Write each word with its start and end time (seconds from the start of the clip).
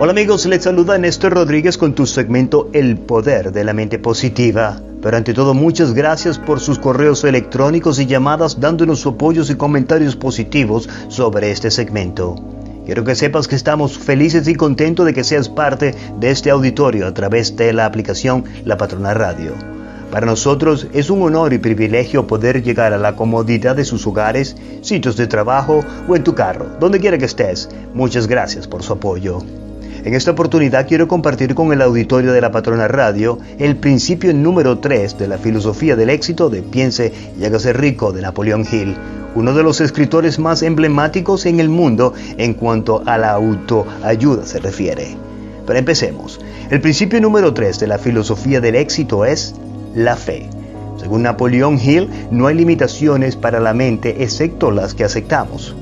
Hola 0.00 0.12
amigos, 0.12 0.46
les 0.46 0.62
saluda 0.62 0.96
Néstor 0.96 1.34
Rodríguez 1.34 1.76
con 1.76 1.92
tu 1.92 2.06
segmento 2.06 2.70
El 2.72 2.98
Poder 2.98 3.50
de 3.50 3.64
la 3.64 3.72
Mente 3.72 3.98
Positiva. 3.98 4.80
Pero 5.02 5.16
ante 5.16 5.34
todo, 5.34 5.54
muchas 5.54 5.92
gracias 5.92 6.38
por 6.38 6.60
sus 6.60 6.78
correos 6.78 7.24
electrónicos 7.24 7.98
y 7.98 8.06
llamadas 8.06 8.60
dándonos 8.60 9.00
su 9.00 9.08
apoyos 9.08 9.50
y 9.50 9.56
comentarios 9.56 10.14
positivos 10.14 10.88
sobre 11.08 11.50
este 11.50 11.72
segmento. 11.72 12.36
Quiero 12.86 13.02
que 13.02 13.16
sepas 13.16 13.48
que 13.48 13.56
estamos 13.56 13.98
felices 13.98 14.46
y 14.46 14.54
contentos 14.54 15.04
de 15.04 15.12
que 15.12 15.24
seas 15.24 15.48
parte 15.48 15.96
de 16.20 16.30
este 16.30 16.50
auditorio 16.50 17.08
a 17.08 17.12
través 17.12 17.56
de 17.56 17.72
la 17.72 17.84
aplicación 17.84 18.44
La 18.64 18.76
Patrona 18.76 19.14
Radio. 19.14 19.50
Para 20.12 20.26
nosotros 20.26 20.86
es 20.92 21.10
un 21.10 21.22
honor 21.22 21.52
y 21.54 21.58
privilegio 21.58 22.28
poder 22.28 22.62
llegar 22.62 22.92
a 22.92 22.98
la 22.98 23.16
comodidad 23.16 23.74
de 23.74 23.84
sus 23.84 24.06
hogares, 24.06 24.56
sitios 24.80 25.16
de 25.16 25.26
trabajo 25.26 25.84
o 26.06 26.14
en 26.14 26.22
tu 26.22 26.36
carro, 26.36 26.66
donde 26.78 27.00
quiera 27.00 27.18
que 27.18 27.24
estés. 27.24 27.68
Muchas 27.94 28.28
gracias 28.28 28.68
por 28.68 28.84
su 28.84 28.92
apoyo. 28.92 29.42
En 30.04 30.14
esta 30.14 30.30
oportunidad 30.30 30.86
quiero 30.86 31.08
compartir 31.08 31.56
con 31.56 31.72
el 31.72 31.82
auditorio 31.82 32.32
de 32.32 32.40
la 32.40 32.52
Patrona 32.52 32.86
Radio 32.86 33.38
el 33.58 33.76
principio 33.76 34.32
número 34.32 34.78
3 34.78 35.18
de 35.18 35.26
la 35.26 35.38
filosofía 35.38 35.96
del 35.96 36.10
éxito 36.10 36.48
de 36.50 36.62
Piense 36.62 37.12
y 37.38 37.44
hágase 37.44 37.72
rico 37.72 38.12
de 38.12 38.22
Napoleón 38.22 38.64
Hill, 38.70 38.94
uno 39.34 39.54
de 39.54 39.64
los 39.64 39.80
escritores 39.80 40.38
más 40.38 40.62
emblemáticos 40.62 41.46
en 41.46 41.58
el 41.58 41.68
mundo 41.68 42.14
en 42.36 42.54
cuanto 42.54 43.02
a 43.06 43.18
la 43.18 43.32
autoayuda 43.32 44.46
se 44.46 44.60
refiere. 44.60 45.16
Pero 45.66 45.78
empecemos. 45.78 46.40
El 46.70 46.80
principio 46.80 47.20
número 47.20 47.52
3 47.52 47.80
de 47.80 47.86
la 47.88 47.98
filosofía 47.98 48.60
del 48.60 48.76
éxito 48.76 49.24
es 49.24 49.56
la 49.96 50.16
fe. 50.16 50.48
Según 50.96 51.22
Napoleón 51.22 51.78
Hill, 51.78 52.08
no 52.30 52.46
hay 52.46 52.54
limitaciones 52.54 53.34
para 53.34 53.58
la 53.58 53.74
mente 53.74 54.22
excepto 54.22 54.70
las 54.70 54.94
que 54.94 55.04
aceptamos. 55.04 55.74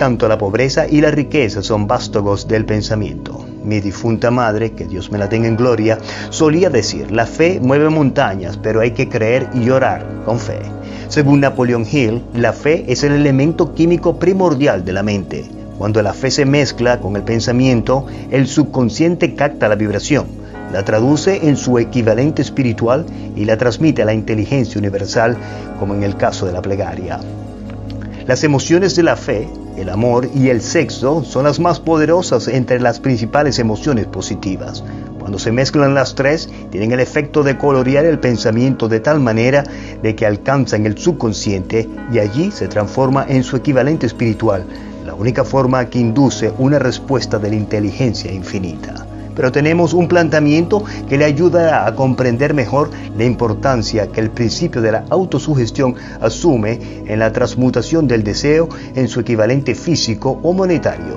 Tanto 0.00 0.28
la 0.28 0.38
pobreza 0.38 0.88
y 0.88 1.02
la 1.02 1.10
riqueza 1.10 1.62
son 1.62 1.86
vástagos 1.86 2.48
del 2.48 2.64
pensamiento. 2.64 3.44
Mi 3.62 3.82
difunta 3.82 4.30
madre, 4.30 4.72
que 4.72 4.86
Dios 4.86 5.12
me 5.12 5.18
la 5.18 5.28
tenga 5.28 5.46
en 5.46 5.56
gloria, 5.56 5.98
solía 6.30 6.70
decir, 6.70 7.12
la 7.12 7.26
fe 7.26 7.60
mueve 7.60 7.90
montañas, 7.90 8.56
pero 8.56 8.80
hay 8.80 8.92
que 8.92 9.10
creer 9.10 9.50
y 9.52 9.68
orar 9.68 10.22
con 10.24 10.38
fe. 10.38 10.58
Según 11.08 11.40
Napoleón 11.40 11.84
Hill, 11.84 12.22
la 12.32 12.54
fe 12.54 12.86
es 12.88 13.04
el 13.04 13.12
elemento 13.12 13.74
químico 13.74 14.18
primordial 14.18 14.86
de 14.86 14.92
la 14.94 15.02
mente. 15.02 15.44
Cuando 15.76 16.00
la 16.00 16.14
fe 16.14 16.30
se 16.30 16.46
mezcla 16.46 16.98
con 16.98 17.14
el 17.14 17.22
pensamiento, 17.22 18.06
el 18.30 18.46
subconsciente 18.46 19.34
capta 19.34 19.68
la 19.68 19.74
vibración, 19.74 20.28
la 20.72 20.82
traduce 20.82 21.46
en 21.46 21.58
su 21.58 21.78
equivalente 21.78 22.40
espiritual 22.40 23.04
y 23.36 23.44
la 23.44 23.58
transmite 23.58 24.00
a 24.00 24.06
la 24.06 24.14
inteligencia 24.14 24.78
universal, 24.78 25.36
como 25.78 25.94
en 25.94 26.04
el 26.04 26.16
caso 26.16 26.46
de 26.46 26.52
la 26.52 26.62
plegaria. 26.62 27.20
Las 28.26 28.44
emociones 28.44 28.96
de 28.96 29.02
la 29.02 29.16
fe 29.16 29.48
el 29.80 29.88
amor 29.88 30.28
y 30.34 30.48
el 30.48 30.60
sexo 30.60 31.24
son 31.24 31.44
las 31.44 31.58
más 31.58 31.80
poderosas 31.80 32.48
entre 32.48 32.80
las 32.80 33.00
principales 33.00 33.58
emociones 33.58 34.06
positivas. 34.06 34.84
Cuando 35.18 35.38
se 35.38 35.52
mezclan 35.52 35.94
las 35.94 36.14
tres, 36.14 36.50
tienen 36.70 36.92
el 36.92 37.00
efecto 37.00 37.42
de 37.42 37.56
colorear 37.56 38.04
el 38.04 38.18
pensamiento 38.18 38.88
de 38.88 39.00
tal 39.00 39.20
manera 39.20 39.64
de 40.02 40.14
que 40.14 40.26
alcanzan 40.26 40.86
el 40.86 40.98
subconsciente 40.98 41.88
y 42.12 42.18
allí 42.18 42.50
se 42.50 42.68
transforma 42.68 43.24
en 43.28 43.42
su 43.42 43.56
equivalente 43.56 44.06
espiritual, 44.06 44.66
la 45.06 45.14
única 45.14 45.44
forma 45.44 45.86
que 45.86 45.98
induce 45.98 46.52
una 46.58 46.78
respuesta 46.78 47.38
de 47.38 47.50
la 47.50 47.56
inteligencia 47.56 48.30
infinita 48.30 49.06
pero 49.40 49.52
tenemos 49.52 49.94
un 49.94 50.06
planteamiento 50.06 50.84
que 51.08 51.16
le 51.16 51.24
ayuda 51.24 51.86
a 51.86 51.94
comprender 51.94 52.52
mejor 52.52 52.90
la 53.16 53.24
importancia 53.24 54.12
que 54.12 54.20
el 54.20 54.28
principio 54.28 54.82
de 54.82 54.92
la 54.92 55.04
autosugestión 55.08 55.94
asume 56.20 56.78
en 57.06 57.18
la 57.18 57.32
transmutación 57.32 58.06
del 58.06 58.22
deseo 58.22 58.68
en 58.94 59.08
su 59.08 59.20
equivalente 59.20 59.74
físico 59.74 60.38
o 60.42 60.52
monetario. 60.52 61.16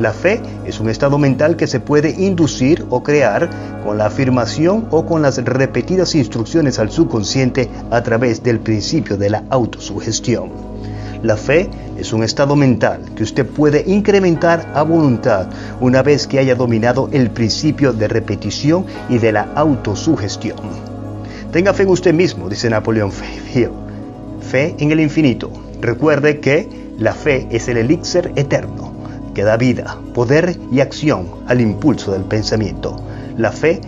La 0.00 0.12
fe 0.12 0.40
es 0.66 0.80
un 0.80 0.90
estado 0.90 1.16
mental 1.16 1.54
que 1.54 1.68
se 1.68 1.78
puede 1.78 2.10
inducir 2.10 2.84
o 2.90 3.04
crear 3.04 3.48
con 3.84 3.98
la 3.98 4.06
afirmación 4.06 4.88
o 4.90 5.06
con 5.06 5.22
las 5.22 5.36
repetidas 5.36 6.16
instrucciones 6.16 6.80
al 6.80 6.90
subconsciente 6.90 7.70
a 7.92 8.02
través 8.02 8.42
del 8.42 8.58
principio 8.58 9.16
de 9.16 9.30
la 9.30 9.44
autosugestión. 9.48 10.50
La 11.22 11.36
fe 11.36 11.68
es 11.98 12.12
un 12.12 12.22
estado 12.22 12.56
mental 12.56 13.02
que 13.14 13.22
usted 13.22 13.46
puede 13.46 13.84
incrementar 13.86 14.72
a 14.74 14.82
voluntad 14.82 15.48
una 15.80 16.02
vez 16.02 16.26
que 16.26 16.38
haya 16.38 16.54
dominado 16.54 17.10
el 17.12 17.30
principio 17.30 17.92
de 17.92 18.08
repetición 18.08 18.86
y 19.08 19.18
de 19.18 19.32
la 19.32 19.48
autosugestión. 19.54 20.58
Tenga 21.52 21.74
fe 21.74 21.82
en 21.82 21.90
usted 21.90 22.14
mismo, 22.14 22.48
dice 22.48 22.70
Napoleón 22.70 23.12
Hill. 23.54 23.70
Fe 24.40 24.74
en 24.78 24.92
el 24.92 25.00
infinito. 25.00 25.50
Recuerde 25.80 26.40
que 26.40 26.68
la 26.98 27.12
fe 27.12 27.46
es 27.50 27.68
el 27.68 27.76
elixir 27.76 28.32
eterno 28.36 28.92
que 29.34 29.44
da 29.44 29.56
vida, 29.56 29.98
poder 30.14 30.56
y 30.72 30.80
acción 30.80 31.26
al 31.46 31.60
impulso 31.60 32.12
del 32.12 32.24
pensamiento. 32.24 32.96
La 33.36 33.52
fe 33.52 33.80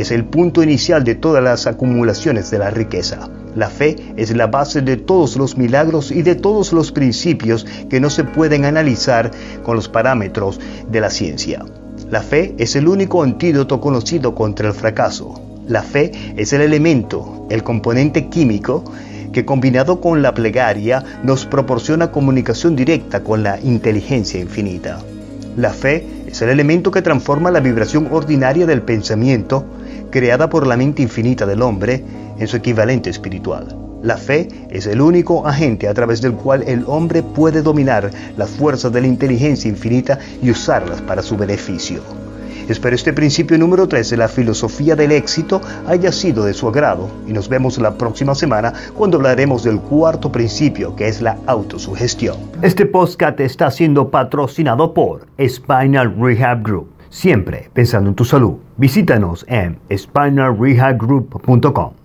es 0.00 0.10
el 0.10 0.24
punto 0.24 0.62
inicial 0.62 1.04
de 1.04 1.14
todas 1.14 1.44
las 1.44 1.66
acumulaciones 1.66 2.50
de 2.50 2.58
la 2.58 2.70
riqueza. 2.70 3.28
La 3.54 3.68
fe 3.68 3.96
es 4.16 4.34
la 4.34 4.46
base 4.46 4.80
de 4.80 4.96
todos 4.96 5.36
los 5.36 5.58
milagros 5.58 6.10
y 6.10 6.22
de 6.22 6.36
todos 6.36 6.72
los 6.72 6.90
principios 6.90 7.66
que 7.90 8.00
no 8.00 8.08
se 8.08 8.24
pueden 8.24 8.64
analizar 8.64 9.30
con 9.62 9.76
los 9.76 9.90
parámetros 9.90 10.58
de 10.90 11.00
la 11.02 11.10
ciencia. 11.10 11.66
La 12.10 12.22
fe 12.22 12.54
es 12.56 12.76
el 12.76 12.88
único 12.88 13.22
antídoto 13.22 13.78
conocido 13.78 14.34
contra 14.34 14.68
el 14.68 14.74
fracaso. 14.74 15.38
La 15.68 15.82
fe 15.82 16.12
es 16.36 16.54
el 16.54 16.62
elemento, 16.62 17.46
el 17.50 17.62
componente 17.62 18.28
químico 18.28 18.84
que 19.32 19.44
combinado 19.44 20.00
con 20.00 20.22
la 20.22 20.32
plegaria 20.32 21.04
nos 21.22 21.44
proporciona 21.44 22.10
comunicación 22.10 22.74
directa 22.74 23.22
con 23.22 23.42
la 23.42 23.60
inteligencia 23.60 24.40
infinita. 24.40 24.98
La 25.58 25.74
fe 25.74 26.06
es 26.26 26.40
el 26.40 26.48
elemento 26.48 26.90
que 26.90 27.02
transforma 27.02 27.50
la 27.50 27.60
vibración 27.60 28.08
ordinaria 28.10 28.64
del 28.64 28.80
pensamiento 28.80 29.66
creada 30.10 30.50
por 30.50 30.66
la 30.66 30.76
mente 30.76 31.02
infinita 31.02 31.46
del 31.46 31.62
hombre 31.62 32.04
en 32.38 32.48
su 32.48 32.56
equivalente 32.56 33.10
espiritual. 33.10 33.76
La 34.02 34.16
fe 34.16 34.48
es 34.70 34.86
el 34.86 35.00
único 35.00 35.46
agente 35.46 35.86
a 35.86 35.94
través 35.94 36.22
del 36.22 36.32
cual 36.32 36.64
el 36.66 36.84
hombre 36.86 37.22
puede 37.22 37.60
dominar 37.60 38.10
las 38.36 38.48
fuerzas 38.50 38.92
de 38.92 39.02
la 39.02 39.06
inteligencia 39.06 39.68
infinita 39.68 40.18
y 40.42 40.50
usarlas 40.50 41.02
para 41.02 41.22
su 41.22 41.36
beneficio. 41.36 42.00
Espero 42.70 42.94
este 42.94 43.12
principio 43.12 43.58
número 43.58 43.88
3 43.88 44.08
de 44.10 44.16
la 44.16 44.28
filosofía 44.28 44.94
del 44.94 45.10
éxito 45.12 45.60
haya 45.88 46.12
sido 46.12 46.44
de 46.44 46.54
su 46.54 46.68
agrado 46.68 47.10
y 47.26 47.32
nos 47.32 47.48
vemos 47.48 47.78
la 47.78 47.94
próxima 47.94 48.34
semana 48.34 48.72
cuando 48.94 49.16
hablaremos 49.16 49.64
del 49.64 49.80
cuarto 49.80 50.30
principio 50.30 50.94
que 50.94 51.08
es 51.08 51.20
la 51.20 51.36
autosugestión. 51.46 52.36
Este 52.62 52.86
podcast 52.86 53.40
está 53.40 53.70
siendo 53.72 54.10
patrocinado 54.10 54.94
por 54.94 55.26
Spinal 55.46 56.14
Rehab 56.16 56.62
Group 56.62 56.99
siempre 57.10 57.68
pensando 57.74 58.08
en 58.08 58.14
tu 58.14 58.24
salud. 58.24 58.54
Visítanos 58.78 59.44
en 59.48 59.78
spinalrehabgroup.com. 59.90 62.00